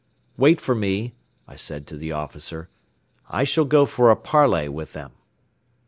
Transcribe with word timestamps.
"Wait 0.35 0.59
for 0.59 0.73
me!" 0.73 1.13
I 1.47 1.55
said 1.55 1.85
to 1.85 1.95
the 1.95 2.11
officer. 2.11 2.69
"I 3.29 3.43
shall 3.43 3.65
go 3.65 3.85
for 3.85 4.09
a 4.09 4.15
parley 4.15 4.67
with 4.67 4.93
them." 4.93 5.11